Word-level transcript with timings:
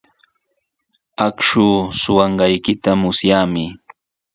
Akshuu 1.25 1.77
suqanqaykita 2.01 2.91
musyaami. 3.01 3.63